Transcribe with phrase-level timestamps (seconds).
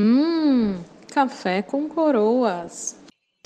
[0.00, 0.80] Hum,
[1.12, 2.94] café com coroas.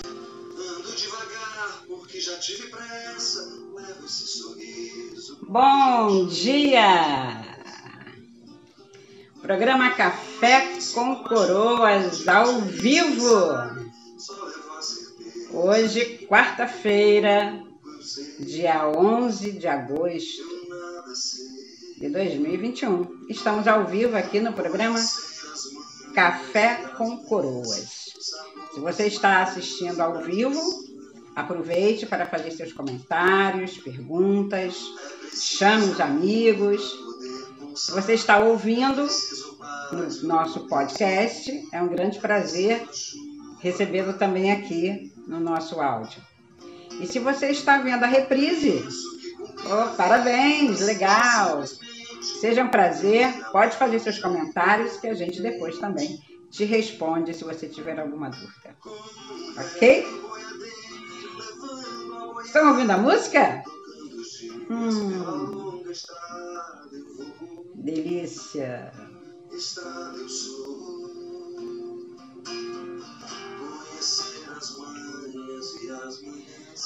[0.05, 3.41] Ando devagar porque já tive pressa.
[3.73, 5.47] Levo esse sorriso.
[5.49, 7.43] Bom dia!
[9.41, 13.31] Programa Café com Coroas ao vivo.
[14.19, 15.49] Só levo a certeza.
[15.53, 17.63] Hoje, quarta-feira,
[18.39, 20.43] dia 11 de agosto
[21.97, 23.25] de 2021.
[23.27, 24.99] Estamos ao vivo aqui no programa
[26.13, 28.05] Café com Coroas.
[28.73, 30.61] Se você está assistindo ao vivo,
[31.35, 34.75] aproveite para fazer seus comentários, perguntas,
[35.33, 36.81] chame os amigos.
[37.75, 39.07] Se você está ouvindo
[39.91, 42.87] no nosso podcast, é um grande prazer
[43.59, 46.21] recebê-lo também aqui no nosso áudio.
[46.99, 48.85] E se você está vendo a reprise,
[49.65, 51.63] oh, parabéns, legal!
[52.23, 57.43] Seja um prazer, pode fazer seus comentários que a gente depois também te responde se
[57.43, 58.75] você tiver alguma dúvida.
[59.57, 60.05] Ok?
[62.45, 63.63] Estão ouvindo a música?
[64.69, 65.83] Hum,
[67.75, 68.91] delícia!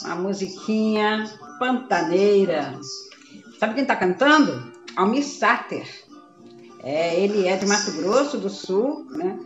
[0.03, 1.25] Uma musiquinha
[1.59, 2.79] pantaneira.
[3.59, 4.76] Sabe quem está cantando?
[4.97, 5.87] Almir Sater.
[6.79, 9.39] É, ele é de Mato Grosso do Sul, né?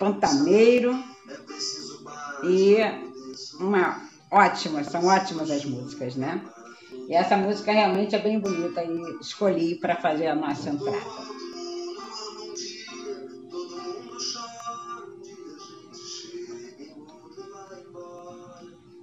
[0.00, 0.92] Pantaneiro.
[2.42, 2.76] E
[3.60, 6.42] uma ótima, são ótimas as músicas, né?
[7.08, 10.98] E essa música realmente é bem bonita e escolhi para fazer a nossa entrada.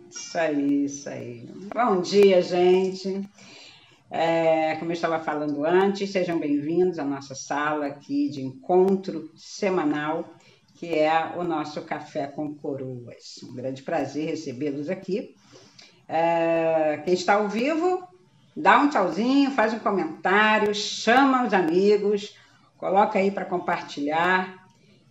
[0.10, 1.48] Isso aí, isso aí.
[1.74, 3.22] Bom dia, gente.
[4.16, 10.36] É, como eu estava falando antes, sejam bem-vindos à nossa sala aqui de encontro semanal,
[10.76, 13.42] que é o nosso Café com Coroas.
[13.44, 15.34] Um grande prazer recebê-los aqui.
[16.08, 18.08] É, quem está ao vivo,
[18.56, 22.38] dá um tchauzinho, faz um comentário, chama os amigos,
[22.78, 24.64] coloca aí para compartilhar,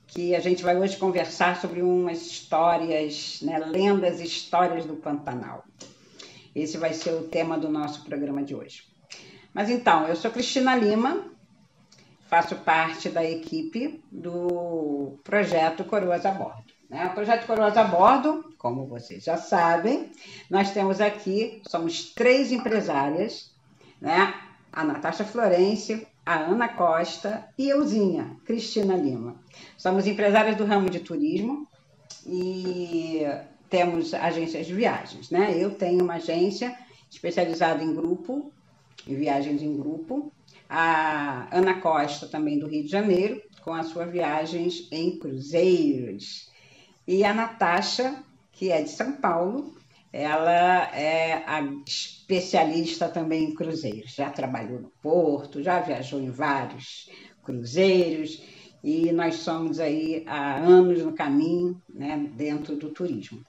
[0.07, 5.65] que a gente vai hoje conversar sobre umas histórias, né, lendas e histórias do Pantanal.
[6.55, 8.92] Esse vai ser o tema do nosso programa de hoje.
[9.53, 11.25] Mas então, eu sou Cristina Lima,
[12.27, 16.73] faço parte da equipe do projeto Coroas a Bordo.
[16.89, 17.07] Né?
[17.07, 20.11] O projeto Coroas a Bordo, como vocês já sabem,
[20.49, 23.51] nós temos aqui, somos três empresárias,
[24.01, 24.35] né?
[24.73, 29.37] a Natasha Florencio, a Ana Costa e euzinha, Cristina Lima.
[29.77, 31.69] Somos empresárias do ramo de turismo
[32.27, 33.23] e
[33.69, 35.31] temos agências de viagens.
[35.31, 35.55] Né?
[35.57, 36.75] Eu tenho uma agência
[37.11, 38.51] especializada em grupo,
[39.07, 40.33] em viagens em grupo.
[40.69, 46.51] A Ana Costa, também do Rio de Janeiro, com as suas viagens em cruzeiros.
[47.07, 48.23] E a Natasha,
[48.53, 49.75] que é de São Paulo,
[50.13, 51.43] ela é
[51.87, 54.15] especialista também em cruzeiros.
[54.15, 57.11] Já trabalhou no Porto, já viajou em vários
[57.43, 58.43] cruzeiros
[58.83, 63.41] e nós somos aí há anos no caminho, né, dentro do turismo.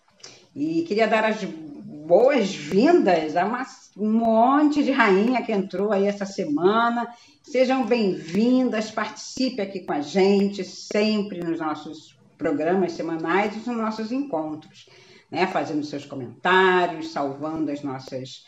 [0.55, 3.65] E queria dar as boas-vindas a uma,
[3.97, 7.07] um monte de rainha que entrou aí essa semana.
[7.43, 14.11] Sejam bem-vindas, participe aqui com a gente, sempre nos nossos programas semanais e nos nossos
[14.11, 14.89] encontros,
[15.29, 15.45] né?
[15.47, 18.45] Fazendo seus comentários, salvando as nossas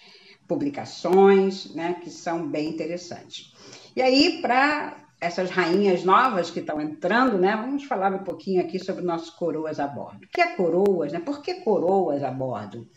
[0.48, 1.96] publicações, né?
[2.02, 3.54] Que são bem interessantes.
[3.96, 7.56] E aí, para essas rainhas novas que estão entrando, né?
[7.56, 10.26] Vamos falar um pouquinho aqui sobre nossos coroas a bordo.
[10.26, 11.20] O que é coroas, né?
[11.20, 12.88] Por que coroas a bordo?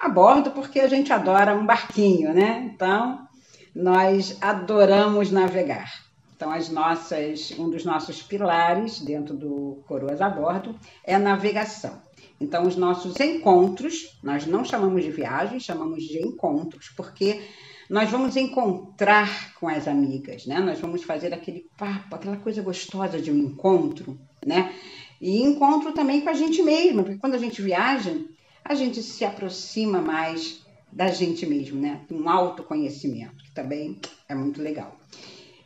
[0.00, 2.70] A bordo porque a gente adora um barquinho, né?
[2.72, 3.26] Então,
[3.74, 5.92] nós adoramos navegar.
[6.36, 12.00] Então, as nossas, um dos nossos pilares dentro do Coroas a Bordo é a navegação.
[12.40, 17.40] Então, os nossos encontros, nós não chamamos de viagem, chamamos de encontros, porque
[17.90, 20.60] nós vamos encontrar com as amigas, né?
[20.60, 24.72] Nós vamos fazer aquele papo, aquela coisa gostosa de um encontro, né?
[25.20, 28.14] E encontro também com a gente mesma, porque quando a gente viaja,
[28.68, 30.60] a gente se aproxima mais
[30.92, 32.02] da gente mesmo, né?
[32.10, 33.98] Um autoconhecimento, que também
[34.28, 34.96] é muito legal.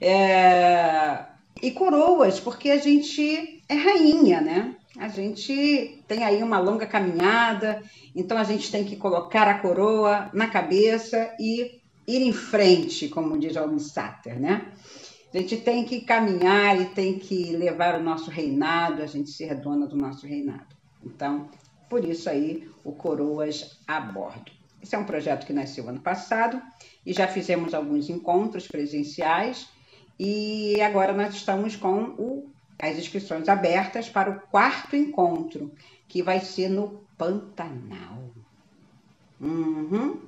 [0.00, 1.26] É...
[1.60, 4.76] E coroas, porque a gente é rainha, né?
[4.98, 7.82] A gente tem aí uma longa caminhada,
[8.14, 13.38] então a gente tem que colocar a coroa na cabeça e ir em frente, como
[13.38, 14.72] diz Almir Sater, né?
[15.32, 19.54] A gente tem que caminhar e tem que levar o nosso reinado, a gente ser
[19.54, 20.76] dona do nosso reinado.
[21.04, 21.48] Então,
[21.92, 24.50] por isso aí, o Coroas a Bordo.
[24.82, 26.58] Esse é um projeto que nasceu ano passado
[27.04, 29.68] e já fizemos alguns encontros presenciais
[30.18, 32.50] e agora nós estamos com o
[32.80, 35.70] as inscrições abertas para o quarto encontro,
[36.08, 38.30] que vai ser no Pantanal.
[39.38, 40.18] Uhum.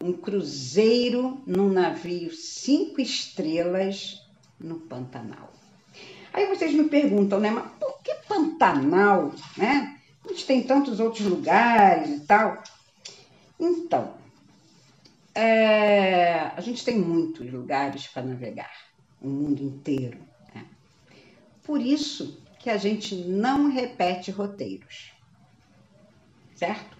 [0.00, 4.24] Um cruzeiro num navio cinco estrelas
[4.60, 5.52] no Pantanal.
[6.32, 7.50] Aí vocês me perguntam, né?
[7.50, 9.98] Mas por que Pantanal, né?
[10.42, 12.62] Tem tantos outros lugares e tal.
[13.58, 14.14] Então,
[15.34, 18.72] é, a gente tem muitos lugares para navegar,
[19.20, 20.18] o mundo inteiro.
[20.54, 20.64] Né?
[21.62, 25.12] Por isso que a gente não repete roteiros,
[26.56, 26.96] certo?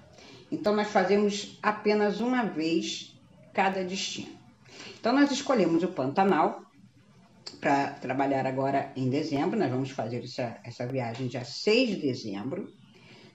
[0.50, 3.18] Então, nós fazemos apenas uma vez
[3.52, 4.32] cada destino.
[4.98, 6.62] Então, nós escolhemos o Pantanal
[7.60, 9.58] para trabalhar agora em dezembro.
[9.58, 12.72] Nós vamos fazer essa, essa viagem dia 6 de dezembro.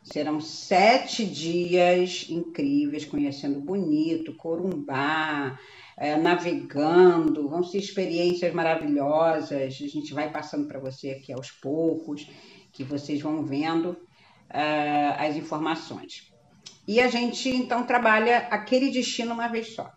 [0.02, 5.60] Serão sete dias incríveis, conhecendo Bonito, Corumbá,
[5.98, 7.50] é, navegando.
[7.50, 9.52] Vão ser experiências maravilhosas.
[9.52, 12.28] A gente vai passando para você aqui aos poucos,
[12.72, 16.32] que vocês vão vendo uh, as informações.
[16.88, 19.92] E a gente então trabalha aquele destino uma vez só.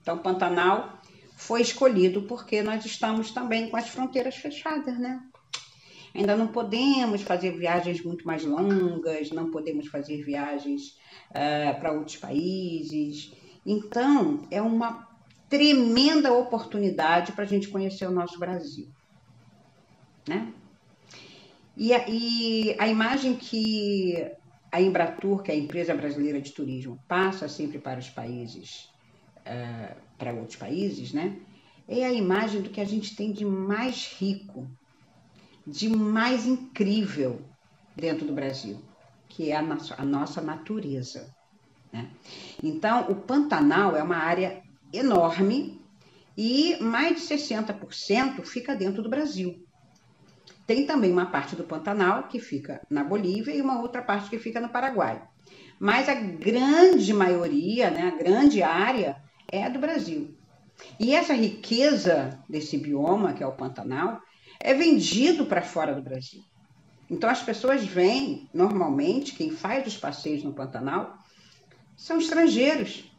[0.00, 0.98] Então, Pantanal
[1.36, 5.20] foi escolhido porque nós estamos também com as fronteiras fechadas, né?
[6.14, 10.98] Ainda não podemos fazer viagens muito mais longas, não podemos fazer viagens
[11.30, 13.32] uh, para outros países.
[13.64, 15.08] Então, é uma
[15.48, 18.88] tremenda oportunidade para a gente conhecer o nosso Brasil.
[20.28, 20.52] Né?
[21.76, 24.30] E a, e a imagem que
[24.70, 28.88] a Embratur, que é a empresa brasileira de turismo, passa sempre para os países,
[29.40, 31.36] uh, para outros países, né?
[31.88, 34.70] É a imagem do que a gente tem de mais rico
[35.66, 37.40] de mais incrível
[37.96, 38.80] dentro do Brasil,
[39.28, 41.34] que é a nossa, a nossa natureza.
[41.92, 42.10] Né?
[42.62, 44.62] Então, o Pantanal é uma área
[44.92, 45.80] enorme
[46.36, 49.64] e mais de 60% fica dentro do Brasil.
[50.66, 54.38] Tem também uma parte do Pantanal que fica na Bolívia e uma outra parte que
[54.38, 55.22] fica no Paraguai.
[55.78, 59.16] Mas a grande maioria, né, a grande área,
[59.50, 60.36] é do Brasil.
[60.98, 64.20] E essa riqueza desse bioma, que é o Pantanal,
[64.60, 66.42] é vendido para fora do Brasil.
[67.08, 71.18] Então as pessoas vêm, normalmente, quem faz os passeios no Pantanal
[71.96, 73.10] são estrangeiros.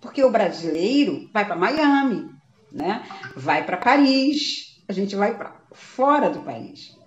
[0.00, 2.30] Porque o brasileiro vai para Miami,
[2.70, 3.06] né?
[3.36, 6.98] vai para Paris, a gente vai para fora do país.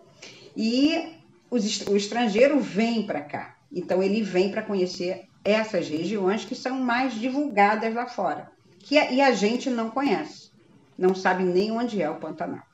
[0.55, 1.15] E
[1.51, 3.57] os, o estrangeiro vem para cá.
[3.71, 8.51] Então ele vem para conhecer essas regiões que são mais divulgadas lá fora.
[8.79, 10.51] Que, e a gente não conhece,
[10.97, 12.72] não sabe nem onde é o Pantanal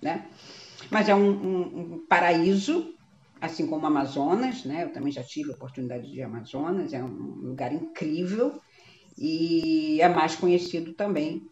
[0.00, 0.26] né?
[0.90, 2.94] Mas é um, um, um paraíso,
[3.40, 4.84] assim como Amazonas, né?
[4.84, 8.60] Eu também já tive a oportunidade de Amazonas, é um lugar incrível
[9.18, 11.46] e é mais conhecido também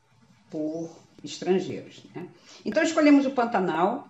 [0.51, 0.91] por
[1.23, 2.29] estrangeiros, né?
[2.65, 4.09] Então escolhemos o Pantanal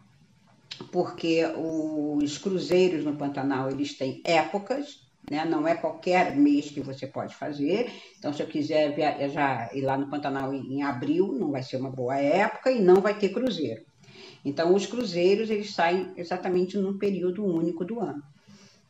[0.93, 5.44] porque os cruzeiros no Pantanal eles têm épocas, né?
[5.44, 7.91] Não é qualquer mês que você pode fazer.
[8.19, 11.91] Então, se eu quiser viajar ir lá no Pantanal em abril, não vai ser uma
[11.91, 13.82] boa época e não vai ter cruzeiro.
[14.44, 18.23] Então, os cruzeiros eles saem exatamente num período único do ano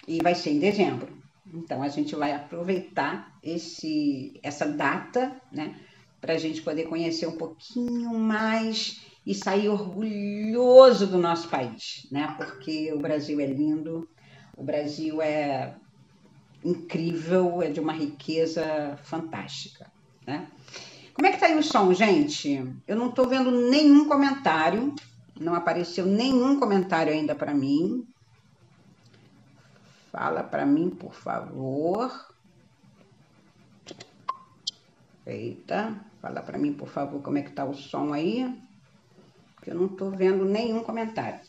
[0.07, 1.09] e vai ser em dezembro.
[1.53, 5.75] Então, a gente vai aproveitar esse, essa data, né,
[6.21, 12.35] para a gente poder conhecer um pouquinho mais e sair orgulhoso do nosso país, né?
[12.37, 14.09] Porque o Brasil é lindo,
[14.57, 15.75] o Brasil é
[16.65, 19.91] incrível, é de uma riqueza fantástica,
[20.27, 20.49] né?
[21.13, 22.65] Como é que tá aí o som, gente?
[22.87, 24.95] Eu não estou vendo nenhum comentário.
[25.41, 28.07] Não apareceu nenhum comentário ainda para mim.
[30.11, 32.11] Fala para mim, por favor.
[35.27, 38.59] Eita, fala para mim, por favor, como é que tá o som aí?
[39.55, 41.41] Porque eu não estou vendo nenhum comentário.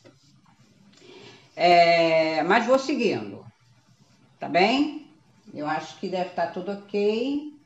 [1.56, 3.46] É, mas vou seguindo,
[4.40, 5.08] tá bem?
[5.54, 7.59] Eu acho que deve estar tá tudo ok.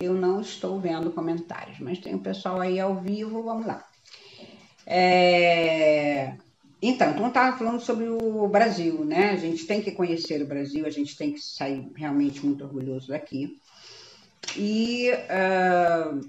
[0.00, 3.84] Eu não estou vendo comentários, mas tem o um pessoal aí ao vivo, vamos lá.
[4.86, 6.34] É...
[6.82, 9.30] Então, então estava falando sobre o Brasil, né?
[9.30, 13.08] A gente tem que conhecer o Brasil, a gente tem que sair realmente muito orgulhoso
[13.08, 13.60] daqui.
[14.56, 16.26] E uh,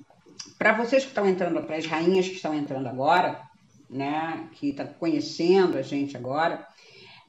[0.58, 3.42] para vocês que estão entrando, para as rainhas que estão entrando agora,
[3.90, 4.50] né?
[4.54, 6.68] Que estão tá conhecendo a gente agora,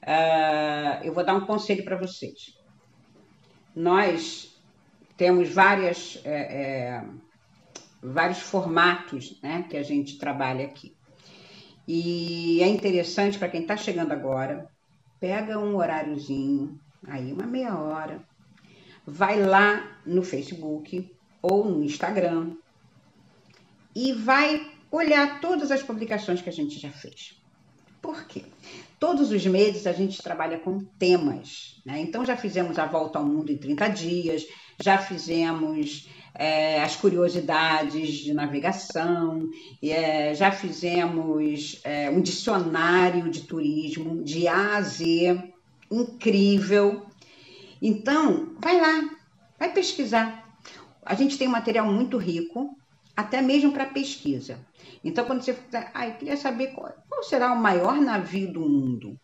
[0.03, 2.57] uh, eu vou dar um conselho para vocês.
[3.73, 4.52] Nós
[5.17, 7.05] temos várias, é, é,
[8.01, 10.95] vários formatos né, que a gente trabalha aqui.
[11.87, 14.69] E é interessante para quem está chegando agora,
[15.19, 18.23] pega um horáriozinho, aí uma meia hora,
[19.05, 22.55] vai lá no Facebook ou no Instagram
[23.95, 27.41] e vai olhar todas as publicações que a gente já fez.
[28.01, 28.45] Por quê?
[29.03, 31.99] Todos os meses a gente trabalha com temas, né?
[31.99, 34.45] Então já fizemos a volta ao mundo em 30 dias,
[34.81, 39.45] já fizemos é, as curiosidades de navegação,
[39.83, 45.51] é, já fizemos é, um dicionário de turismo de A a Z,
[45.91, 47.05] incrível.
[47.81, 49.09] Então, vai lá,
[49.59, 50.49] vai pesquisar.
[51.05, 52.73] A gente tem um material muito rico,
[53.15, 54.59] até mesmo para pesquisa.
[55.03, 58.61] Então, quando você fala, ah, eu queria saber qual, qual será o maior navio do
[58.61, 59.19] mundo.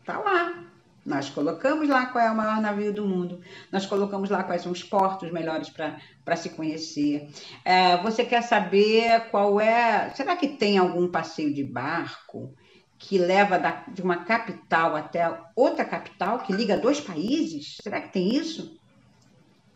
[0.00, 0.70] Está lá.
[1.04, 3.40] Nós colocamos lá qual é o maior navio do mundo.
[3.72, 7.28] Nós colocamos lá quais são os portos melhores para se conhecer.
[7.64, 10.10] É, você quer saber qual é.
[10.10, 12.54] Será que tem algum passeio de barco
[12.98, 17.78] que leva da, de uma capital até outra capital, que liga dois países?
[17.82, 18.78] Será que tem isso?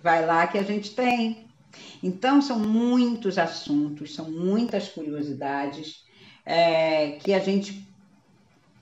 [0.03, 1.49] Vai lá que a gente tem.
[2.03, 6.05] Então, são muitos assuntos, são muitas curiosidades
[6.45, 7.87] é, que a gente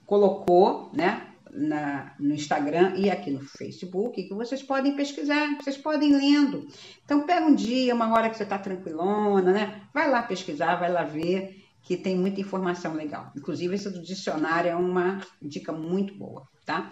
[0.07, 6.17] colocou né, na, no Instagram e aqui no Facebook, que vocês podem pesquisar, vocês podem
[6.17, 6.67] lendo.
[7.05, 9.83] Então, pega um dia, uma hora que você está tranquilona, né?
[9.93, 13.33] Vai lá pesquisar, vai lá ver, que tem muita informação legal.
[13.37, 16.91] Inclusive, esse do dicionário é uma dica muito boa, tá?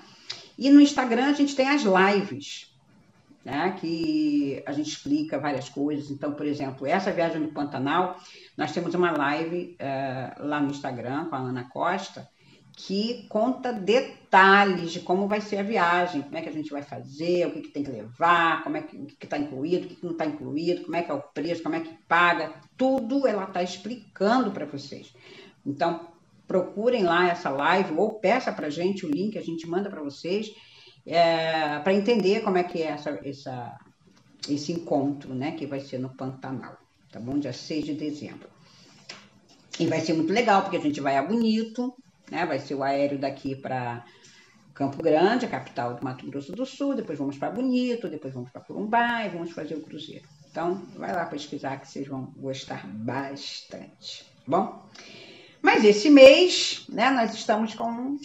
[0.59, 2.70] E no Instagram a gente tem as lives
[3.51, 6.09] né, que a gente explica várias coisas.
[6.11, 8.17] Então, por exemplo, essa viagem do Pantanal,
[8.57, 12.29] nós temos uma live uh, lá no Instagram com a Ana Costa,
[12.77, 16.83] que conta detalhes de como vai ser a viagem, como é que a gente vai
[16.83, 20.05] fazer, o que, que tem que levar, como é que está incluído, o que, que
[20.05, 23.45] não está incluído, como é que é o preço, como é que paga, tudo ela
[23.45, 25.13] está explicando para vocês.
[25.67, 26.09] Então,
[26.47, 30.03] procurem lá essa live ou peça para a gente o link, a gente manda para
[30.03, 30.53] vocês
[31.07, 33.79] é, para entender como é que é essa, essa,
[34.49, 36.77] esse encontro, né, que vai ser no Pantanal,
[37.11, 37.39] tá bom?
[37.39, 38.49] Dia 6 de dezembro.
[39.79, 41.95] E vai ser muito legal, porque a gente vai a Bonito,
[42.31, 44.05] né, vai ser o aéreo daqui para
[44.75, 48.51] Campo Grande, a capital do Mato Grosso do Sul, depois vamos para Bonito, depois vamos
[48.51, 50.25] para Corumbá e vamos fazer o cruzeiro.
[50.51, 54.89] Então, vai lá pesquisar que vocês vão gostar bastante, tá bom?
[55.63, 58.19] Mas esse mês, né, nós estamos com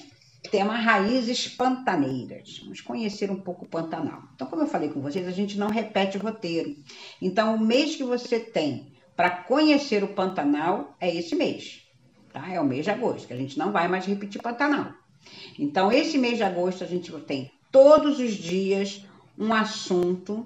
[0.50, 2.60] tema Raízes Pantaneiras.
[2.60, 4.24] Vamos conhecer um pouco o Pantanal.
[4.34, 6.76] Então, como eu falei com vocês, a gente não repete o roteiro.
[7.22, 11.82] Então, o mês que você tem para conhecer o Pantanal é esse mês,
[12.34, 12.52] tá?
[12.52, 14.94] É o mês de agosto, que a gente não vai mais repetir Pantanal.
[15.58, 19.04] Então, esse mês de agosto a gente tem todos os dias
[19.38, 20.46] um assunto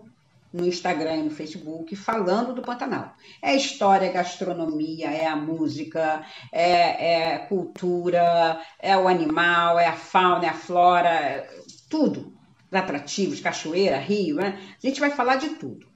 [0.52, 3.16] no Instagram e no Facebook falando do Pantanal.
[3.42, 9.94] É história, é gastronomia, é a música, é, é cultura, é o animal, é a
[9.94, 11.50] fauna, é a flora, é
[11.90, 12.34] tudo.
[12.72, 14.60] Atrativos, cachoeira, rio, né?
[14.82, 15.88] A gente vai falar de tudo,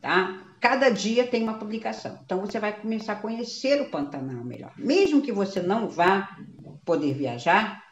[0.00, 0.42] tá?
[0.60, 2.18] Cada dia tem uma publicação.
[2.24, 4.72] Então você vai começar a conhecer o Pantanal melhor.
[4.78, 6.36] Mesmo que você não vá
[6.86, 7.82] poder viajar,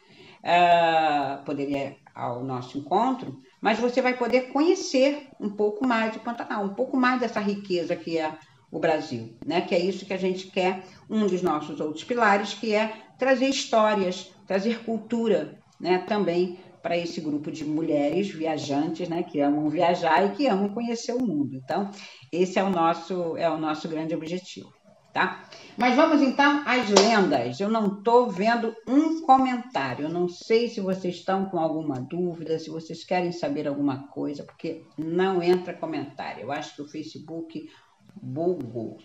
[0.40, 6.62] uh, poderia ao nosso encontro, mas você vai poder conhecer um pouco mais do Pantanal,
[6.62, 8.30] um pouco mais dessa riqueza que é
[8.70, 9.62] o Brasil, né?
[9.62, 13.48] Que é isso que a gente quer, um dos nossos outros pilares, que é trazer
[13.48, 15.96] histórias, trazer cultura, né?
[16.06, 19.22] Também para esse grupo de mulheres viajantes, né?
[19.22, 21.54] Que amam viajar e que amam conhecer o mundo.
[21.54, 21.90] Então,
[22.30, 24.74] esse é o nosso é o nosso grande objetivo
[25.14, 25.44] tá?
[25.76, 27.58] Mas vamos então às lendas.
[27.58, 30.04] Eu não estou vendo um comentário.
[30.04, 34.44] Eu não sei se vocês estão com alguma dúvida, se vocês querem saber alguma coisa,
[34.44, 36.42] porque não entra comentário.
[36.42, 37.68] Eu acho que o Facebook
[38.14, 38.98] bugou.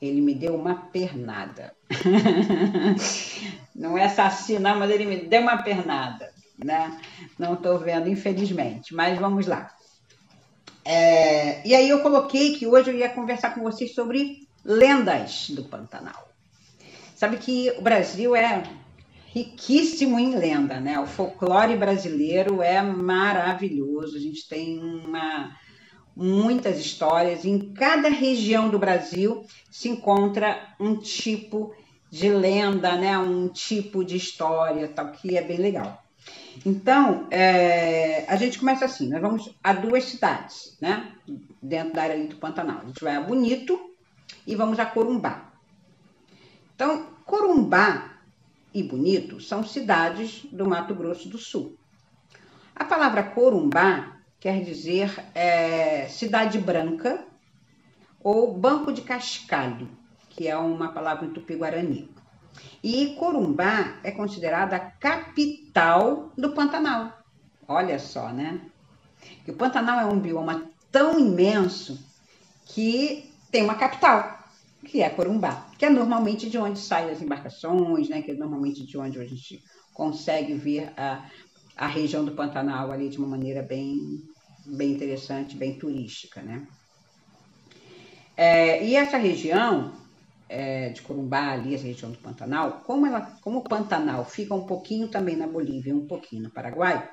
[0.00, 1.74] Ele me deu uma pernada.
[3.74, 6.30] não é assassino, não, mas ele me deu uma pernada.
[6.62, 7.00] Né?
[7.38, 8.94] Não estou vendo, infelizmente.
[8.94, 9.75] Mas vamos lá.
[10.88, 15.64] É, e aí eu coloquei que hoje eu ia conversar com vocês sobre lendas do
[15.64, 16.28] Pantanal.
[17.16, 18.62] Sabe que o Brasil é
[19.34, 21.00] riquíssimo em lenda, né?
[21.00, 24.16] O folclore brasileiro é maravilhoso.
[24.16, 25.56] A gente tem uma,
[26.14, 27.44] muitas histórias.
[27.44, 31.74] Em cada região do Brasil se encontra um tipo
[32.08, 33.18] de lenda, né?
[33.18, 36.05] Um tipo de história, tal que é bem legal.
[36.64, 41.12] Então, é, a gente começa assim, nós vamos a duas cidades, né?
[41.62, 42.80] Dentro da área do Pantanal.
[42.82, 43.78] A gente vai a Bonito,
[44.46, 45.52] e vamos a Corumbá.
[46.74, 48.20] Então, Corumbá
[48.72, 51.76] e Bonito são cidades do Mato Grosso do Sul.
[52.74, 57.26] A palavra Corumbá quer dizer é, cidade branca
[58.22, 59.88] ou banco de cascalho,
[60.30, 62.14] que é uma palavra em tupi-guarani.
[62.82, 67.12] E Corumbá é considerada a capital do Pantanal.
[67.66, 68.60] Olha só, né?
[69.44, 71.98] Que o Pantanal é um bioma tão imenso
[72.66, 74.36] que tem uma capital.
[74.84, 78.22] que é Corumbá, que é normalmente de onde saem as embarcações, né?
[78.22, 79.60] que é normalmente de onde a gente
[79.92, 81.28] consegue ver a,
[81.76, 84.22] a região do Pantanal ali de uma maneira bem,
[84.64, 86.40] bem interessante, bem turística.
[86.40, 86.68] Né?
[88.36, 89.92] É, e essa região
[90.48, 94.66] é, de Corumbá, ali, essa região do Pantanal, como, ela, como o Pantanal fica um
[94.66, 97.08] pouquinho também na Bolívia, um pouquinho no Paraguai,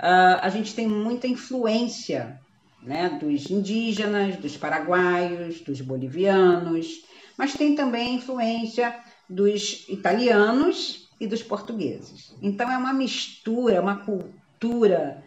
[0.00, 2.40] uh, a gente tem muita influência
[2.82, 7.02] né, dos indígenas, dos paraguaios, dos bolivianos,
[7.36, 8.98] mas tem também influência
[9.28, 12.34] dos italianos e dos portugueses.
[12.40, 15.22] Então é uma mistura, é uma cultura,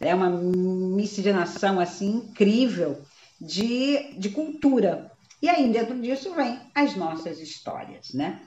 [0.00, 3.00] é uma miscigenação assim incrível
[3.40, 5.10] de, de cultura.
[5.40, 8.40] E aí, dentro disso, vem as nossas histórias, né?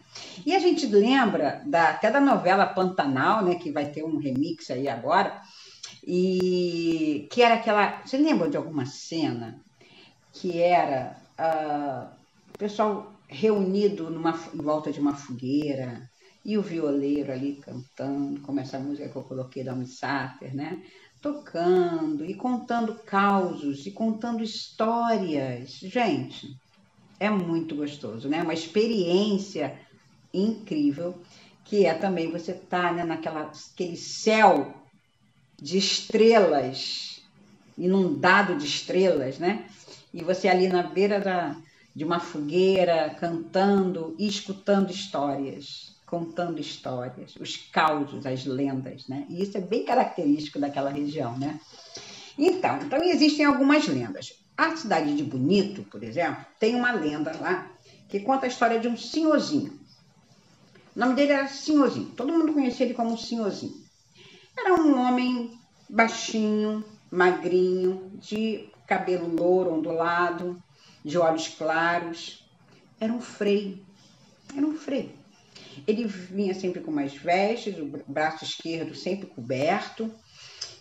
[0.45, 3.55] E a gente lembra da, até da novela Pantanal, né?
[3.55, 5.39] Que vai ter um remix aí agora.
[6.03, 8.01] E que era aquela.
[8.03, 9.61] Você lembra de alguma cena
[10.33, 12.15] que era uh,
[12.53, 16.09] o pessoal reunido numa, em volta de uma fogueira
[16.43, 20.83] e o violeiro ali cantando, como essa música que eu coloquei da Sater, né?
[21.21, 25.71] Tocando e contando causos e contando histórias.
[25.71, 26.57] Gente,
[27.19, 28.41] é muito gostoso, né?
[28.41, 29.77] Uma experiência
[30.33, 31.19] incrível
[31.65, 34.73] que é também você tá, né, naquela aquele céu
[35.61, 37.21] de estrelas,
[37.77, 39.65] inundado de estrelas, né?
[40.13, 41.55] E você ali na beira da,
[41.95, 49.27] de uma fogueira, cantando e escutando histórias, contando histórias, os causos, as lendas, né?
[49.29, 51.59] E isso é bem característico daquela região, né?
[52.37, 54.33] Então, então existem algumas lendas.
[54.59, 57.71] A cidade de Bonito, por exemplo, tem uma lenda lá
[58.09, 59.79] que conta a história de um senhorzinho.
[60.93, 62.07] O nome dele era Senhorzinho.
[62.07, 63.81] Todo mundo conhecia ele como Senhorzinho.
[64.57, 65.57] Era um homem
[65.89, 70.61] baixinho, magrinho, de cabelo louro, ondulado,
[71.05, 72.45] de olhos claros.
[72.99, 73.79] Era um freio.
[74.53, 75.13] Era um freio.
[75.87, 80.13] Ele vinha sempre com mais vestes, o braço esquerdo sempre coberto,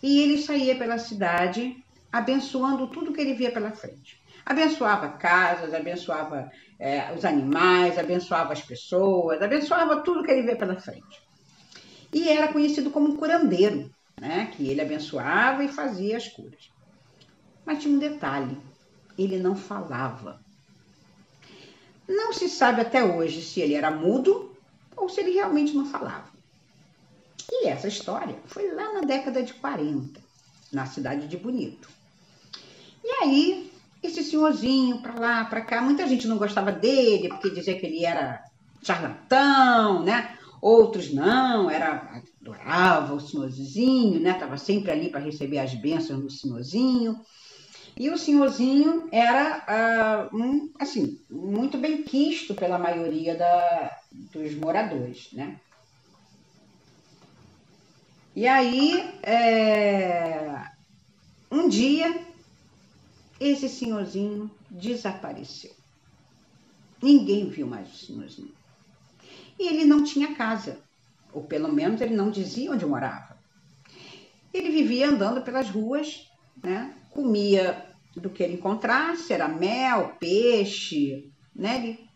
[0.03, 4.21] e ele saía pela cidade abençoando tudo que ele via pela frente.
[4.45, 10.79] Abençoava casas, abençoava é, os animais, abençoava as pessoas, abençoava tudo que ele via pela
[10.79, 11.21] frente.
[12.13, 14.51] E era conhecido como curandeiro, né?
[14.55, 16.71] que ele abençoava e fazia as curas.
[17.65, 18.57] Mas tinha um detalhe:
[19.17, 20.39] ele não falava.
[22.07, 24.57] Não se sabe até hoje se ele era mudo
[24.97, 26.29] ou se ele realmente não falava.
[27.51, 30.19] E essa história foi lá na década de 40,
[30.71, 31.98] na cidade de Bonito.
[33.09, 33.71] E aí,
[34.03, 38.05] esse senhorzinho para lá, para cá, muita gente não gostava dele, porque dizia que ele
[38.05, 38.43] era
[38.83, 40.37] charlatão, né?
[40.61, 44.33] Outros não, era adorava o senhorzinho, né?
[44.33, 47.19] Tava sempre ali para receber as bênçãos do senhorzinho.
[47.97, 55.29] E o senhorzinho era, uh, um, assim, muito bem quisto pela maioria da, dos moradores,
[55.33, 55.59] né?
[58.35, 60.63] E aí, é,
[61.51, 62.28] um dia,
[63.39, 65.71] esse senhorzinho desapareceu.
[67.01, 68.53] Ninguém viu mais o senhorzinho.
[69.57, 70.79] E ele não tinha casa,
[71.33, 73.37] ou pelo menos ele não dizia onde morava.
[74.53, 76.27] Ele vivia andando pelas ruas,
[76.61, 76.95] né?
[77.09, 81.77] comia do que ele encontrasse, era mel, peixe, né?
[81.77, 82.09] Ele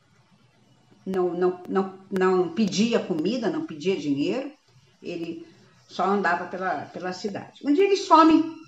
[1.05, 4.51] não, não, não, não pedia comida, não pedia dinheiro,
[5.01, 5.45] ele
[5.87, 7.61] só andava pela, pela cidade.
[7.63, 8.62] Um dia ele some.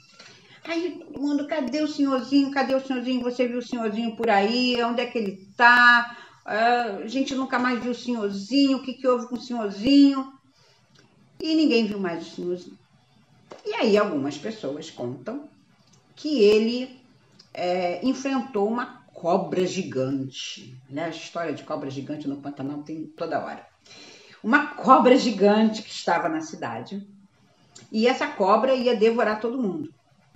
[0.68, 2.52] Aí todo mundo, cadê o senhorzinho?
[2.52, 3.22] Cadê o senhorzinho?
[3.22, 4.82] Você viu o senhorzinho por aí?
[4.84, 6.18] Onde é que ele tá?
[6.46, 8.78] Uh, a gente nunca mais viu o senhorzinho.
[8.78, 10.34] O que, que houve com o senhorzinho?
[11.40, 12.78] E ninguém viu mais o senhorzinho.
[13.64, 15.48] E aí algumas pessoas contam
[16.16, 17.00] que ele
[17.54, 20.76] é, enfrentou uma cobra gigante.
[20.90, 21.06] Né?
[21.06, 23.66] A história de cobra gigante no Pantanal tem toda hora.
[24.44, 27.08] Uma cobra gigante que estava na cidade.
[27.92, 29.94] E essa cobra ia devorar todo mundo.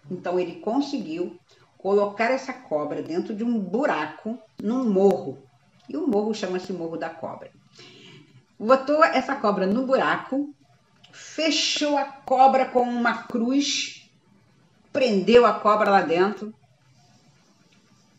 [0.10, 1.38] Então ele conseguiu
[1.78, 5.38] colocar essa cobra dentro de um buraco num morro.
[5.88, 7.52] E o morro chama-se Morro da Cobra.
[8.60, 10.54] Botou essa cobra no buraco,
[11.12, 14.10] fechou a cobra com uma cruz,
[14.92, 16.54] prendeu a cobra lá dentro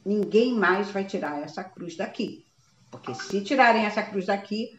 [0.04, 2.44] ninguém mais vai tirar essa cruz daqui.
[2.90, 4.78] Porque se tirarem essa cruz daqui,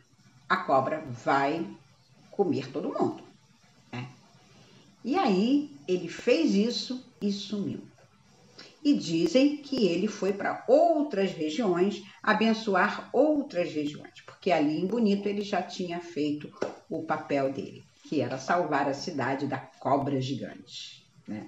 [0.50, 1.66] a cobra vai
[2.30, 3.24] comer todo mundo.
[3.92, 4.10] Né?
[5.04, 7.82] E aí ele fez isso e sumiu.
[8.84, 15.28] E dizem que ele foi para outras regiões abençoar outras regiões, porque ali em Bonito
[15.28, 16.52] ele já tinha feito
[16.90, 21.06] o papel dele, que era salvar a cidade da cobra gigante.
[21.28, 21.48] Né?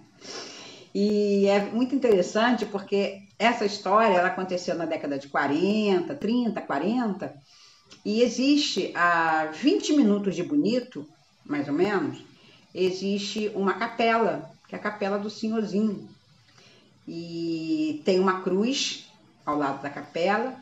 [0.93, 7.34] E é muito interessante porque essa história ela aconteceu na década de 40, 30, 40,
[8.06, 11.08] e existe a 20 minutos de Bonito,
[11.43, 12.23] mais ou menos,
[12.73, 16.09] existe uma capela, que é a capela do Senhorzinho.
[17.07, 19.05] E tem uma cruz
[19.45, 20.57] ao lado da capela,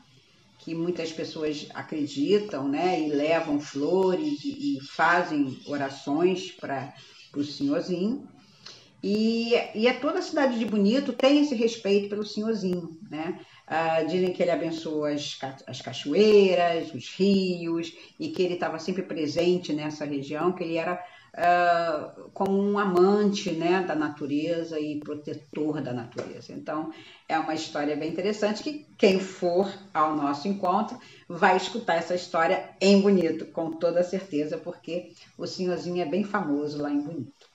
[0.59, 6.93] que muitas pessoas acreditam, né, e levam flores e, e fazem orações para
[7.35, 8.27] o Senhorzinho.
[9.03, 13.39] E, e é toda a cidade de Bonito tem esse respeito pelo Senhorzinho, né?
[13.73, 19.01] Ah, dizem que ele abençoa as, as cachoeiras, os rios, e que ele estava sempre
[19.01, 25.79] presente nessa região, que ele era uh, como um amante né, da natureza e protetor
[25.79, 26.51] da natureza.
[26.51, 26.91] Então,
[27.29, 32.71] é uma história bem interessante que quem for ao nosso encontro vai escutar essa história
[32.81, 37.49] em Bonito, com toda certeza, porque o senhorzinho é bem famoso lá em Bonito.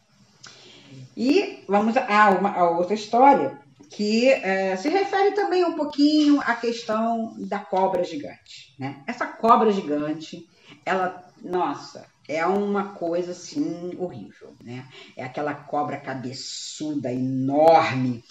[1.15, 6.55] E vamos a, uma, a outra história que é, se refere também um pouquinho à
[6.55, 8.75] questão da cobra gigante.
[8.79, 9.03] Né?
[9.07, 10.47] Essa cobra gigante,
[10.85, 14.87] ela, nossa, é uma coisa assim horrível, né?
[15.17, 18.25] É aquela cobra cabeçuda, enorme,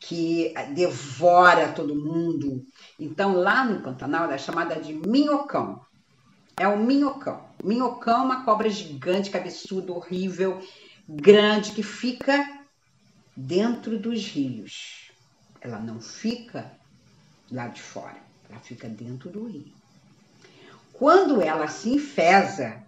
[0.00, 2.64] que devora todo mundo.
[3.00, 5.80] Então, lá no Pantanal, ela é chamada de minhocão.
[6.58, 7.48] É o minhocão.
[7.64, 10.60] Minhocão é uma cobra gigante, cabeçuda, horrível,
[11.08, 12.57] grande, que fica
[13.38, 15.12] dentro dos rios.
[15.60, 16.72] Ela não fica
[17.50, 18.16] lá de fora,
[18.50, 19.72] ela fica dentro do rio.
[20.92, 22.82] Quando ela se enfesa,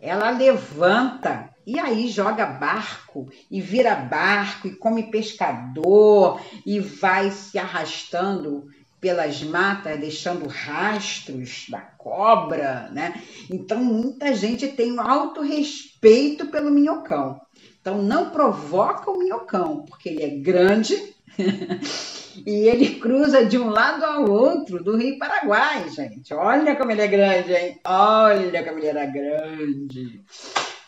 [0.00, 7.58] ela levanta e aí joga barco e vira barco e come pescador e vai se
[7.58, 8.66] arrastando
[8.98, 13.22] pelas matas, deixando rastros da cobra, né?
[13.50, 17.40] Então muita gente tem um alto respeito pelo minhocão.
[17.80, 21.14] Então não provoca o minhocão, porque ele é grande
[22.46, 26.34] e ele cruza de um lado ao outro do Rio Paraguai, gente.
[26.34, 27.80] Olha como ele é grande, hein?
[27.84, 30.22] Olha como ele era grande.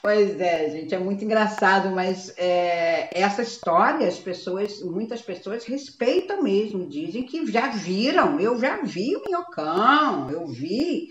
[0.02, 6.42] Pois é, gente, é muito engraçado, mas é, essa história, as pessoas, muitas pessoas respeitam
[6.42, 11.11] mesmo, dizem que já viram, eu já vi o minhocão, eu vi,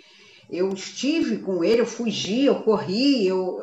[0.50, 3.62] eu estive com ele, eu fugi, eu corri, eu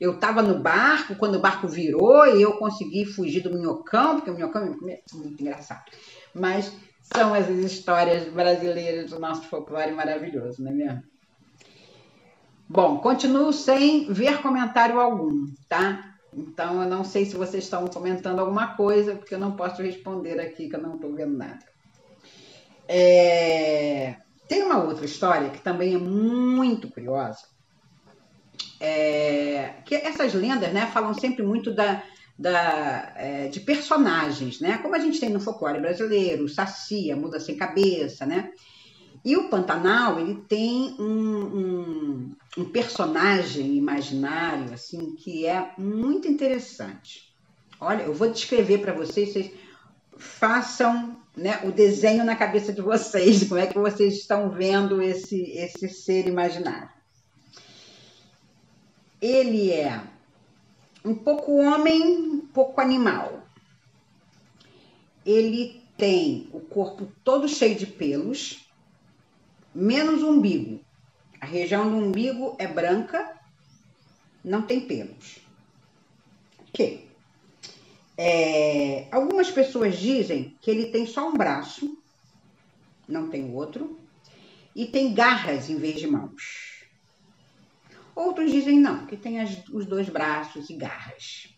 [0.00, 4.30] eu estava no barco, quando o barco virou e eu consegui fugir do minhocão, porque
[4.30, 5.00] o minhocão comia.
[5.14, 5.84] Muito engraçado.
[6.34, 11.02] Mas são essas histórias brasileiras do nosso folclore maravilhoso, não é mesmo?
[12.68, 16.16] Bom, continuo sem ver comentário algum, tá?
[16.34, 20.38] Então eu não sei se vocês estão comentando alguma coisa, porque eu não posso responder
[20.40, 21.64] aqui, que eu não estou vendo nada.
[22.88, 24.16] É...
[24.48, 27.38] Tem uma outra história que também é muito curiosa,
[28.80, 32.02] é, que essas lendas né, falam sempre muito da,
[32.38, 34.78] da, é, de personagens, né?
[34.78, 38.50] Como a gente tem no folclore brasileiro, o Saci, a Muda Sem Cabeça, né?
[39.24, 47.34] E o Pantanal, ele tem um, um, um personagem imaginário, assim, que é muito interessante.
[47.80, 49.50] Olha, eu vou descrever para vocês, vocês
[50.16, 55.42] façam né, o desenho na cabeça de vocês, como é que vocês estão vendo esse,
[55.52, 56.95] esse ser imaginário
[59.20, 60.02] ele é
[61.04, 63.42] um pouco homem, um pouco animal.
[65.24, 68.68] Ele tem o corpo todo cheio de pelos,
[69.74, 70.80] menos o umbigo.
[71.40, 73.38] A região do umbigo é branca,
[74.44, 75.38] não tem pelos.
[76.68, 77.08] Ok.
[78.18, 81.98] É, algumas pessoas dizem que ele tem só um braço,
[83.06, 83.98] não tem outro,
[84.74, 86.65] e tem garras em vez de mãos.
[88.16, 91.54] Outros dizem não, que tem as, os dois braços e garras.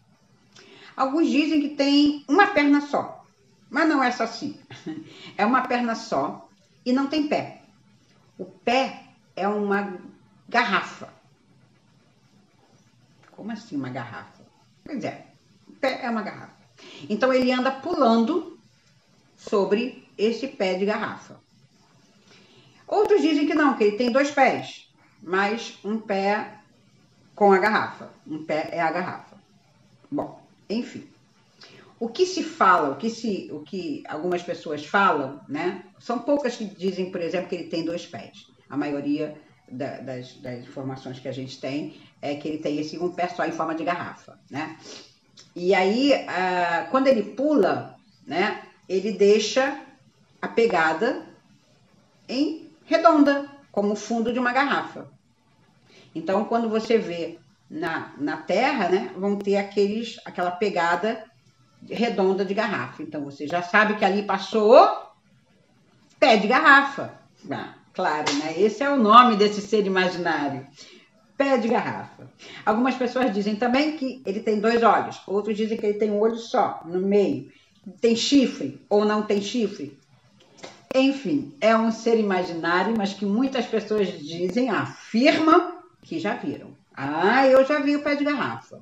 [0.97, 3.25] Alguns dizem que tem uma perna só,
[3.71, 4.59] mas não é só assim.
[5.39, 6.49] É uma perna só
[6.85, 7.63] e não tem pé.
[8.37, 9.05] O pé
[9.37, 10.01] é uma
[10.49, 11.15] garrafa.
[13.31, 14.45] Como assim uma garrafa?
[14.83, 15.29] Pois é,
[15.69, 16.59] o pé é uma garrafa.
[17.09, 18.59] Então ele anda pulando
[19.37, 21.41] sobre esse pé de garrafa.
[22.85, 24.88] Outros dizem que não, que ele tem dois pés
[25.23, 26.59] mais um pé
[27.35, 28.11] com a garrafa.
[28.27, 29.37] Um pé é a garrafa.
[30.11, 31.07] Bom, enfim.
[32.01, 35.85] O que se fala, o que, se, o que algumas pessoas falam, né?
[35.99, 38.47] São poucas que dizem, por exemplo, que ele tem dois pés.
[38.71, 39.37] A maioria
[39.71, 43.29] da, das, das, informações que a gente tem é que ele tem esse um pé
[43.29, 44.77] só em forma de garrafa, né?
[45.55, 48.63] E aí, ah, quando ele pula, né?
[48.89, 49.81] Ele deixa
[50.41, 51.27] a pegada
[52.29, 55.09] em redonda, como o fundo de uma garrafa.
[56.13, 57.39] Então, quando você vê
[57.71, 61.25] na, na terra, né, vão ter aqueles, aquela pegada
[61.89, 63.05] redonda de garrafa.
[63.05, 65.13] Então você já sabe que ali passou
[66.19, 67.21] pé de garrafa.
[67.49, 68.61] Ah, claro, né?
[68.61, 70.67] Esse é o nome desse ser imaginário.
[71.37, 72.29] Pé de garrafa.
[72.67, 76.19] Algumas pessoas dizem também que ele tem dois olhos, outros dizem que ele tem um
[76.19, 77.49] olho só, no meio.
[78.01, 79.97] Tem chifre ou não tem chifre.
[80.95, 86.71] Enfim, é um ser imaginário, mas que muitas pessoas dizem, afirmam que já viram.
[86.95, 88.81] Ah, eu já vi o pé de garrafa.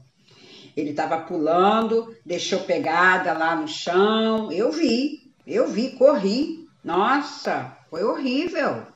[0.77, 4.53] Ele estava pulando, deixou pegada lá no chão.
[4.53, 6.69] Eu vi, eu vi, corri.
[6.85, 8.87] Nossa, foi horrível.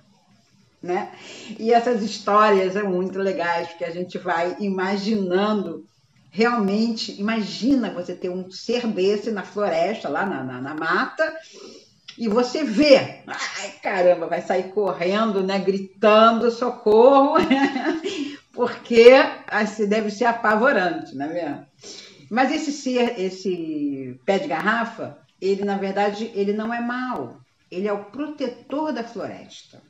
[0.83, 1.13] Né?
[1.59, 5.85] E essas histórias são muito legais, porque a gente vai imaginando
[6.31, 7.19] realmente.
[7.21, 11.35] Imagina você ter um ser desse na floresta, lá na, na, na mata,
[12.21, 17.37] e você vê, ai caramba, vai sair correndo, né, gritando socorro,
[18.53, 19.15] porque
[19.47, 21.67] assim, deve ser apavorante, não é mesmo?
[22.31, 27.89] Mas esse ser, esse pé de garrafa, ele na verdade ele não é mau, ele
[27.89, 29.83] é o protetor da floresta.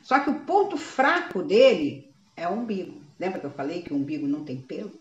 [0.00, 3.02] Só que o ponto fraco dele é o umbigo.
[3.18, 4.92] Lembra que eu falei que o umbigo não tem pelo?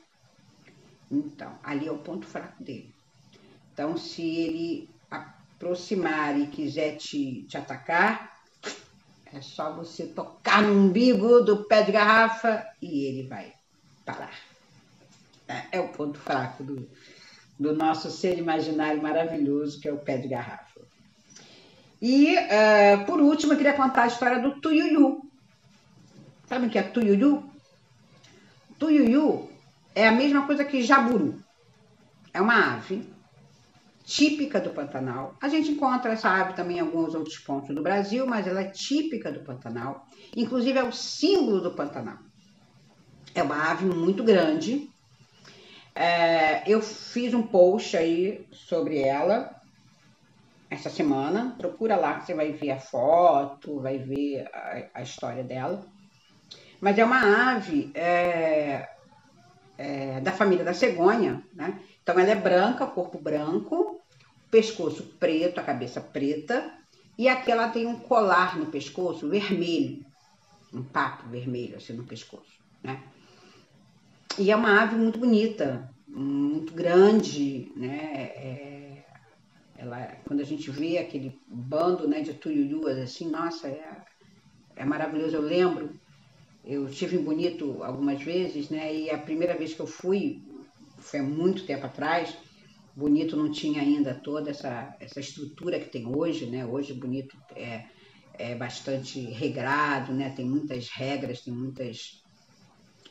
[1.12, 2.92] Então, ali é o ponto fraco dele.
[3.72, 4.93] Então, se ele
[5.64, 8.38] aproximar e quiser te, te atacar,
[9.34, 13.54] é só você tocar no umbigo do pé de garrafa e ele vai
[14.06, 14.38] parar.
[15.48, 16.88] É, é o ponto fraco do,
[17.58, 20.82] do nosso ser imaginário maravilhoso, que é o pé de garrafa.
[22.02, 25.32] E, uh, por último, eu queria contar a história do tuiuiu.
[26.48, 27.50] Sabe o que é tuiuiu?
[28.78, 29.50] Tuiuiu
[29.96, 31.42] é a mesma coisa que jaburu.
[32.34, 33.13] É uma ave
[34.04, 35.36] típica do Pantanal.
[35.42, 38.70] A gente encontra essa ave também em alguns outros pontos do Brasil, mas ela é
[38.70, 40.06] típica do Pantanal.
[40.36, 42.18] Inclusive é o símbolo do Pantanal.
[43.34, 44.90] É uma ave muito grande.
[45.96, 49.56] É, eu fiz um post aí sobre ela
[50.70, 51.56] essa semana.
[51.58, 55.86] Procura lá você vai ver a foto, vai ver a, a história dela.
[56.82, 58.90] Mas é uma ave é,
[59.78, 61.80] é, da família da cegonha, né?
[62.02, 64.02] Então ela é branca, corpo branco,
[64.52, 66.72] pescoço preto, a cabeça preta,
[67.18, 70.06] e aqui ela tem um colar no pescoço vermelho,
[70.74, 73.04] um papo vermelho assim no pescoço, né?
[74.38, 78.32] E é uma ave muito bonita, muito grande, né?
[78.36, 79.04] É,
[79.76, 84.02] ela, quando a gente vê aquele bando né, de tuiuiuas assim, nossa, é,
[84.76, 85.36] é maravilhoso.
[85.36, 86.00] Eu lembro,
[86.64, 88.96] eu estive em Bonito algumas vezes, né?
[88.96, 90.42] E a primeira vez que eu fui,
[90.98, 92.36] foi há muito tempo atrás,
[92.96, 96.66] Bonito não tinha ainda toda essa, essa estrutura que tem hoje, né?
[96.66, 97.86] Hoje Bonito é,
[98.36, 100.30] é bastante regrado, né?
[100.30, 102.22] Tem muitas regras, tem muitas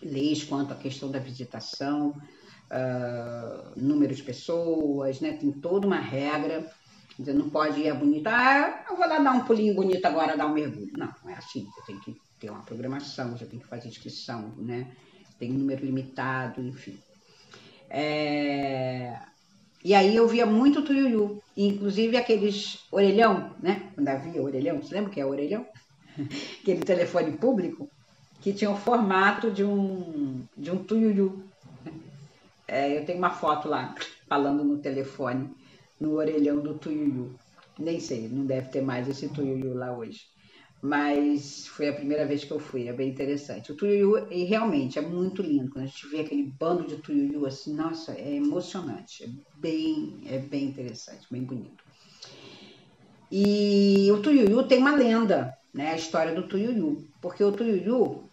[0.00, 5.32] leis quanto à questão da visitação, uh, número de pessoas, né?
[5.32, 6.70] Tem toda uma regra.
[7.18, 10.36] Você não pode ir a Bonito, ah, eu vou lá dar um pulinho bonito agora,
[10.36, 10.92] dar um mergulho.
[10.96, 11.66] Não, não é assim.
[11.66, 14.90] Você tem que ter uma programação, você tem que fazer inscrição, né?
[15.38, 16.98] Tem um número limitado, enfim.
[17.88, 19.16] É...
[19.84, 23.90] E aí eu via muito tuiuiu, inclusive aqueles orelhão, né?
[23.94, 25.64] Quando havia orelhão, você lembra o que é orelhão?
[26.60, 27.88] Aquele telefone público
[28.40, 31.44] que tinha o formato de um, de um tuiuiu.
[32.66, 33.94] É, eu tenho uma foto lá,
[34.28, 35.48] falando no telefone,
[36.00, 37.34] no orelhão do tuiuiu.
[37.78, 40.32] Nem sei, não deve ter mais esse tuiuiu lá hoje
[40.82, 43.70] mas foi a primeira vez que eu fui, é bem interessante.
[43.70, 45.70] O tuiuiu, e realmente, é muito lindo.
[45.70, 50.38] Quando a gente vê aquele bando de tuiuiu assim, nossa, é emocionante, é bem, é
[50.38, 51.84] bem interessante, bem bonito.
[53.30, 58.24] E o tuiuiu tem uma lenda, né, a história do tuiuiu, porque o tuiuiu,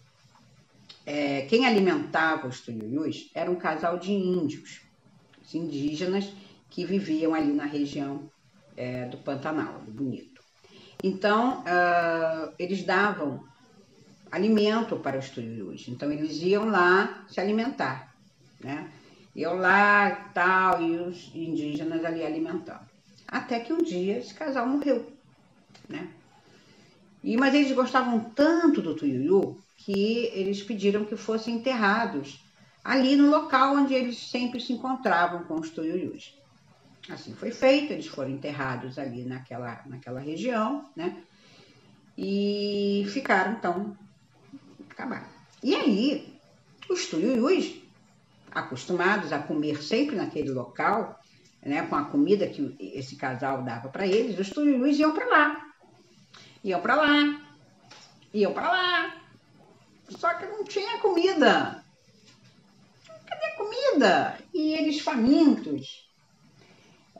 [1.06, 4.80] é, quem alimentava os tuiuius era um casal de índios,
[5.54, 6.32] indígenas
[6.68, 8.30] que viviam ali na região
[8.76, 10.29] é, do Pantanal, do Bonito.
[11.02, 13.42] Então, uh, eles davam
[14.30, 15.88] alimento para os tuiuius.
[15.88, 18.14] Então, eles iam lá se alimentar,
[18.62, 18.90] né?
[19.34, 22.88] Iam lá tal, e os indígenas ali alimentando.
[23.26, 25.12] Até que um dia esse casal morreu,
[25.88, 26.08] né?
[27.22, 32.40] E, mas eles gostavam tanto do tuiuiu que eles pediram que fossem enterrados
[32.82, 36.39] ali no local onde eles sempre se encontravam com os tuiuius.
[37.10, 41.22] Assim foi feito, eles foram enterrados ali naquela, naquela região, né?
[42.16, 43.96] E ficaram, então,
[44.88, 45.26] acabaram.
[45.62, 46.38] E aí,
[46.88, 47.80] os tuiuius,
[48.50, 51.18] acostumados a comer sempre naquele local,
[51.62, 55.66] né, com a comida que esse casal dava para eles, os tuiuius iam para lá.
[56.62, 57.40] Iam para lá,
[58.32, 59.16] iam para lá.
[60.10, 61.84] Só que não tinha comida.
[63.26, 64.38] Cadê a comida?
[64.52, 66.09] E eles famintos,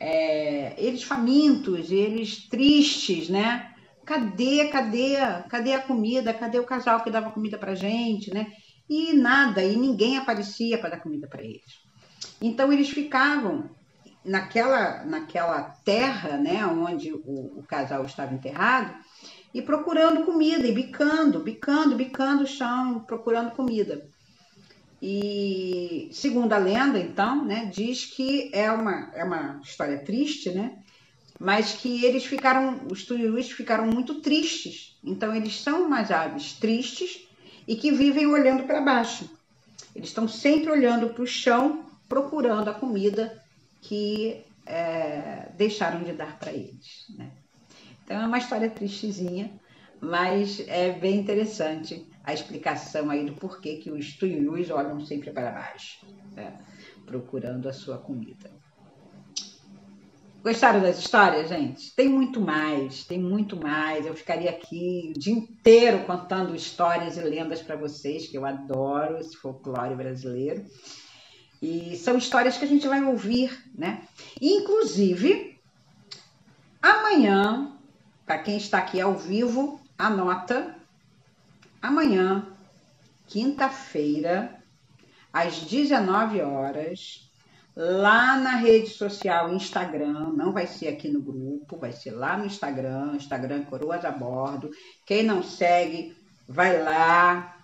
[0.01, 3.71] é, eles famintos, eles tristes, né?
[4.03, 5.15] Cadê, cadê,
[5.47, 6.33] cadê a comida?
[6.33, 8.51] Cadê o casal que dava comida para gente, né?
[8.89, 11.81] E nada, e ninguém aparecia para dar comida para eles.
[12.41, 13.69] Então eles ficavam
[14.25, 18.93] naquela, naquela terra, né, onde o, o casal estava enterrado,
[19.53, 24.09] e procurando comida, e bicando, bicando, bicando o chão, procurando comida.
[25.01, 30.77] E segundo a lenda, então, né, diz que é uma, é uma história triste, né?
[31.39, 34.99] Mas que eles ficaram, os tuiuis ficaram muito tristes.
[35.03, 37.27] Então, eles são umas aves tristes
[37.67, 39.27] e que vivem olhando para baixo.
[39.95, 43.41] Eles estão sempre olhando para o chão, procurando a comida
[43.81, 47.05] que é, deixaram de dar para eles.
[47.17, 47.31] Né?
[48.05, 49.51] Então, é uma história tristezinha,
[49.99, 55.51] mas é bem interessante a explicação aí do porquê que os tuius olham sempre para
[55.51, 56.59] baixo, né?
[57.05, 58.49] procurando a sua comida.
[60.43, 61.93] Gostaram das histórias, gente?
[61.95, 64.07] Tem muito mais, tem muito mais.
[64.07, 69.17] Eu ficaria aqui o dia inteiro contando histórias e lendas para vocês, que eu adoro
[69.19, 70.65] esse folclore brasileiro.
[71.61, 74.07] E são histórias que a gente vai ouvir, né?
[74.41, 75.59] Inclusive,
[76.81, 77.77] amanhã,
[78.25, 80.80] para quem está aqui ao vivo, anota
[81.81, 82.47] amanhã,
[83.27, 84.61] quinta-feira,
[85.33, 87.31] às 19 horas,
[87.75, 92.45] lá na rede social Instagram, não vai ser aqui no grupo, vai ser lá no
[92.45, 94.69] Instagram, Instagram Coroas a Bordo.
[95.05, 96.15] Quem não segue,
[96.47, 97.57] vai lá,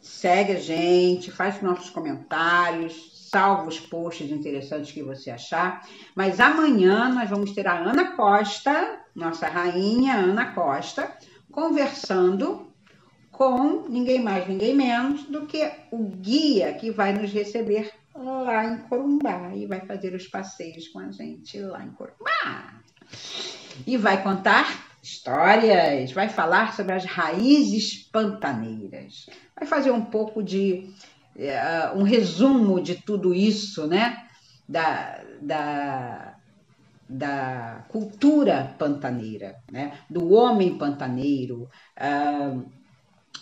[0.00, 5.86] segue a gente, faz nossos comentários, salva os posts interessantes que você achar.
[6.14, 11.16] Mas amanhã nós vamos ter a Ana Costa, nossa rainha Ana Costa,
[11.50, 12.73] conversando
[13.36, 18.78] com ninguém mais, ninguém menos do que o guia que vai nos receber lá em
[18.78, 22.80] Corumbá e vai fazer os passeios com a gente lá em Corumbá.
[23.86, 29.26] E vai contar histórias, vai falar sobre as raízes pantaneiras,
[29.58, 30.88] vai fazer um pouco de
[31.36, 34.28] uh, um resumo de tudo isso, né?
[34.66, 36.34] Da, da,
[37.06, 39.98] da cultura pantaneira, né?
[40.08, 41.68] Do homem pantaneiro.
[41.98, 42.64] Uh,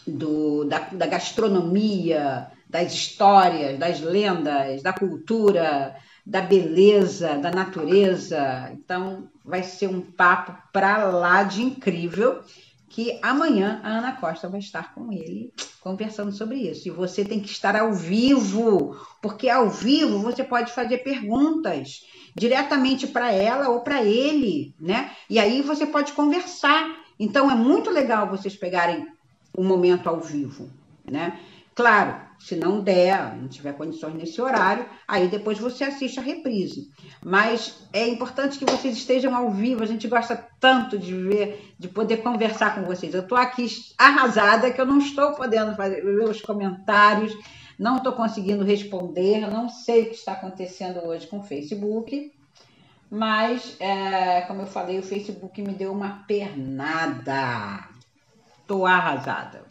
[0.06, 8.70] do, da, da gastronomia, das histórias, das lendas, da cultura, da beleza, da natureza.
[8.72, 12.42] Então, vai ser um papo para lá de incrível
[12.88, 16.86] que amanhã a Ana Costa vai estar com ele conversando sobre isso.
[16.86, 22.02] E você tem que estar ao vivo, porque ao vivo você pode fazer perguntas
[22.36, 25.10] diretamente para ela ou para ele, né?
[25.28, 26.96] E aí você pode conversar.
[27.18, 29.06] Então é muito legal vocês pegarem
[29.56, 30.70] o momento ao vivo,
[31.04, 31.38] né?
[31.74, 36.90] Claro, se não der, não tiver condições nesse horário, aí depois você assiste a reprise.
[37.24, 41.88] Mas é importante que vocês estejam ao vivo, a gente gosta tanto de ver, de
[41.88, 43.14] poder conversar com vocês.
[43.14, 47.32] Eu estou aqui arrasada que eu não estou podendo fazer os comentários,
[47.78, 52.32] não estou conseguindo responder, não sei o que está acontecendo hoje com o Facebook.
[53.08, 57.91] Mas, é, como eu falei, o Facebook me deu uma pernada.
[58.72, 59.66] Estou arrasada.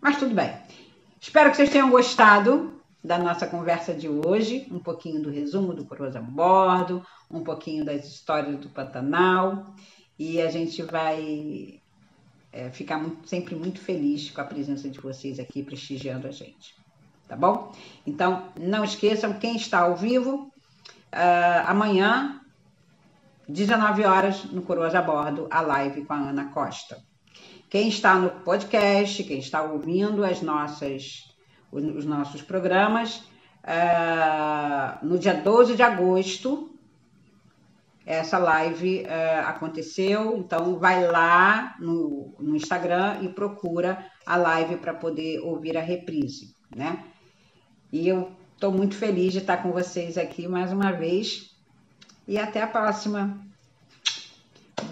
[0.00, 0.50] Mas tudo bem.
[1.20, 5.84] Espero que vocês tenham gostado da nossa conversa de hoje, um pouquinho do resumo do
[5.84, 9.74] Coroza Bordo, um pouquinho das histórias do Pantanal,
[10.18, 11.82] e a gente vai
[12.50, 16.74] é, ficar muito, sempre muito feliz com a presença de vocês aqui prestigiando a gente.
[17.28, 17.74] Tá bom?
[18.06, 20.50] Então, não esqueçam, quem está ao vivo,
[21.12, 22.40] uh, amanhã,
[23.46, 27.06] 19 horas, no Coroas a Bordo, a live com a Ana Costa.
[27.68, 31.34] Quem está no podcast, quem está ouvindo as nossas,
[31.70, 33.22] os nossos programas,
[33.62, 36.70] uh, no dia 12 de agosto,
[38.06, 44.94] essa live uh, aconteceu, então vai lá no, no Instagram e procura a live para
[44.94, 47.04] poder ouvir a reprise, né?
[47.92, 51.54] E eu estou muito feliz de estar com vocês aqui mais uma vez
[52.26, 53.46] e até a próxima.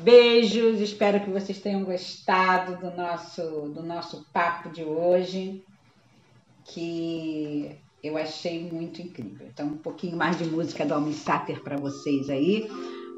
[0.03, 3.43] Beijos, espero que vocês tenham gostado do nosso,
[3.75, 5.65] do nosso papo de hoje,
[6.65, 9.47] que eu achei muito incrível.
[9.53, 12.69] Então, um pouquinho mais de música do Almi Sater para vocês aí,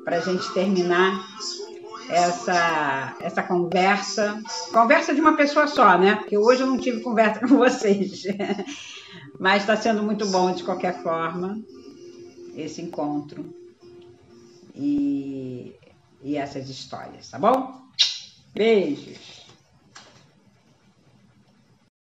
[0.04, 1.24] para a gente terminar
[2.08, 4.40] essa, essa conversa.
[4.72, 6.16] Conversa de uma pessoa só, né?
[6.16, 8.22] Porque hoje eu não tive conversa com vocês.
[9.38, 11.60] Mas está sendo muito bom de qualquer forma
[12.56, 13.54] esse encontro.
[14.74, 15.74] E
[16.22, 17.88] e essas histórias, tá bom?
[18.54, 19.27] Beijos!